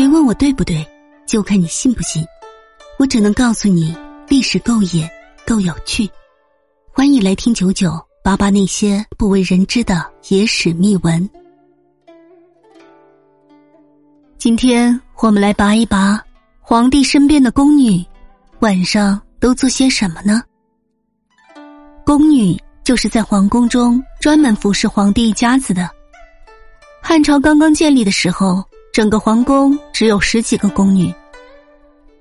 [0.00, 0.82] 别问我对不对，
[1.26, 2.24] 就看你信不信。
[2.98, 3.94] 我只能告诉你，
[4.28, 5.06] 历史够野，
[5.46, 6.08] 够有趣。
[6.90, 7.92] 欢迎来听九九
[8.24, 11.28] 扒扒那些不为人知的野史秘闻。
[14.38, 16.18] 今天我们来扒一扒
[16.62, 18.02] 皇帝身边的宫女
[18.60, 20.42] 晚上都做些什么呢？
[22.06, 25.90] 宫女就是在皇宫中专门服侍皇帝一家子的。
[27.02, 28.64] 汉朝刚刚建立的时候。
[28.92, 31.14] 整个皇宫只有十几个宫女，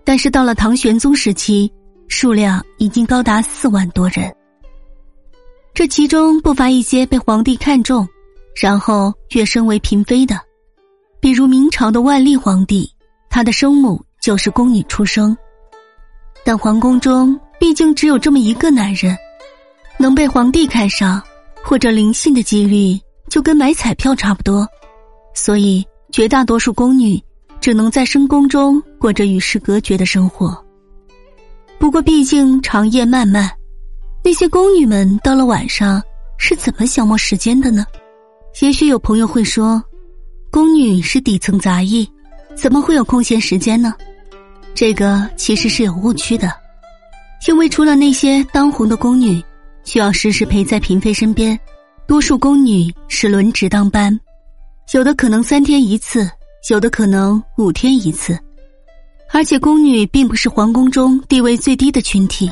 [0.04, 1.72] 但是到了唐玄宗时期，
[2.08, 4.32] 数量已经高达四万多人。
[5.74, 8.08] 这其中不乏一些被皇帝看中，
[8.62, 10.40] 然后跃升为嫔妃的，
[11.20, 12.88] 比如明朝的万历皇帝，
[13.32, 15.36] 他的生母就是宫女出生。
[16.44, 19.18] 但皇宫中毕竟只有这么一个男人，
[19.98, 21.20] 能被皇帝看上
[21.64, 24.68] 或者临幸的几率就跟买彩票差不多，
[25.34, 25.84] 所以。
[26.12, 27.22] 绝大多数宫女
[27.62, 30.58] 只能在深宫中过着与世隔绝的生活。
[31.78, 33.50] 不过，毕竟长夜漫漫，
[34.24, 36.02] 那些宫女们到了晚上
[36.38, 37.86] 是怎么消磨时间的呢？
[38.62, 39.82] 也许有朋友会说，
[40.52, 42.10] 宫女是底层杂役，
[42.56, 43.94] 怎么会有空闲时间呢？
[44.74, 46.52] 这个其实是有误区的，
[47.48, 49.42] 因为除了那些当红的宫女
[49.84, 51.58] 需要时时陪在嫔妃身边，
[52.08, 54.20] 多数宫女是轮值当班。
[54.94, 56.28] 有的可能三天一次，
[56.72, 58.38] 有的可能五天一次，
[59.32, 62.52] 而且宫女并不是皇宫中地位最低的群体，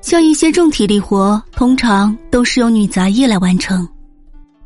[0.00, 3.86] 像一些重体力活，通常都是由女杂役来完成。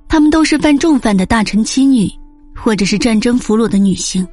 [0.09, 2.09] 她们都是犯重犯的大臣妻女，
[2.55, 4.25] 或者是战争俘虏的女性。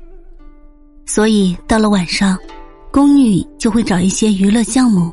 [1.07, 2.37] 所以到了晚上，
[2.91, 5.11] 宫女就会找一些娱乐项目。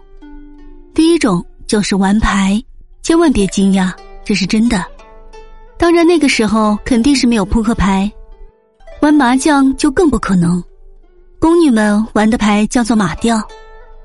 [0.92, 2.62] 第一种就是玩牌，
[3.02, 3.90] 千万别惊讶，
[4.26, 4.84] 这是真的。
[5.80, 8.08] 当然，那个时候肯定是没有扑克牌，
[9.00, 10.62] 玩麻将就更不可能。
[11.38, 13.42] 宫女们玩的牌叫做马吊，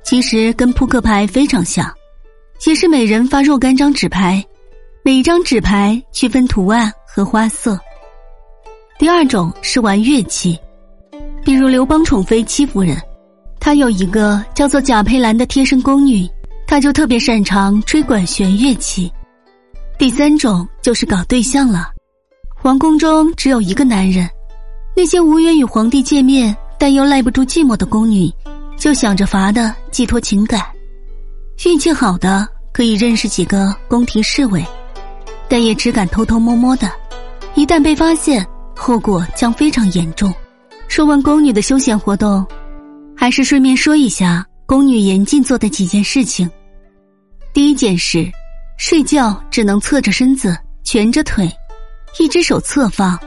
[0.01, 1.85] 其实跟扑克牌非常像，
[2.65, 4.41] 也是每人发若干张纸牌，
[5.03, 7.77] 每一张纸牌区分图案和花色。
[8.97, 10.57] 第二种是玩乐器，
[11.43, 12.95] 比如刘邦宠妃戚夫人，
[13.59, 16.25] 她有一个叫做贾佩兰的贴身宫女，
[16.65, 19.11] 她就特别擅长吹管弦乐器。
[19.97, 21.89] 第三种就是搞对象了，
[22.53, 24.29] 皇宫中只有一个男人，
[24.95, 28.29] 那些无缘与皇帝见面但又耐不住寂寞的宫女，
[28.77, 30.61] 就想着法的寄托情感，
[31.65, 34.63] 运气好的可以认识几个宫廷侍卫，
[35.47, 36.91] 但也只敢偷偷摸摸的，
[37.55, 38.45] 一旦被发现，
[38.75, 40.31] 后果将非常严重。
[40.89, 42.45] 说完宫女的休闲活动，
[43.15, 46.49] 还是顺便说一下宫女严禁做的几件事情。
[47.53, 48.29] 第一件事。
[48.77, 51.49] 睡觉只能侧着身子，蜷着腿，
[52.19, 53.17] 一只手侧放，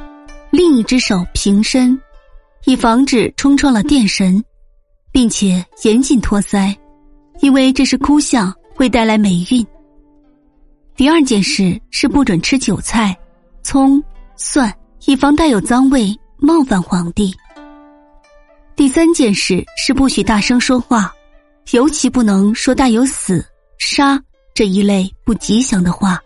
[0.50, 1.98] 另一只手平伸，
[2.64, 4.42] 以防止冲撞了电神，
[5.10, 6.76] 并且严禁托腮，
[7.40, 9.66] 因为这是哭相，会带来霉运。
[10.94, 13.16] 第二件事是不准吃韭菜、
[13.62, 14.02] 葱、
[14.36, 14.72] 蒜，
[15.06, 17.34] 以防带有脏味冒犯皇帝。
[18.76, 21.12] 第三件事是不许大声说话，
[21.72, 23.44] 尤其不能说带有死、
[23.78, 24.20] 杀。
[24.58, 26.20] 这一类不吉祥的话。